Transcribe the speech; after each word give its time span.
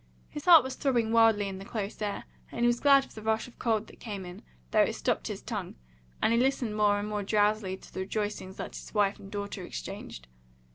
His 0.29 0.45
heart 0.45 0.63
was 0.63 0.73
throbbing 0.73 1.11
wildly 1.11 1.47
in 1.47 1.59
the 1.59 1.63
close 1.63 2.01
air, 2.01 2.23
and 2.51 2.61
he 2.61 2.65
was 2.65 2.79
glad 2.79 3.05
of 3.05 3.13
the 3.13 3.21
rush 3.21 3.47
of 3.47 3.59
cold 3.59 3.85
that 3.85 3.99
came 3.99 4.25
in, 4.25 4.41
though 4.71 4.81
it 4.81 4.93
stopped 4.95 5.27
his 5.27 5.43
tongue, 5.43 5.75
and 6.23 6.33
he 6.33 6.39
listened 6.39 6.75
more 6.75 6.97
and 6.97 7.07
more 7.07 7.21
drowsily 7.21 7.77
to 7.77 7.93
the 7.93 7.99
rejoicings 7.99 8.57
that 8.57 8.75
his 8.75 8.95
wife 8.95 9.19
and 9.19 9.31
daughter 9.31 9.63
exchanged. 9.63 10.27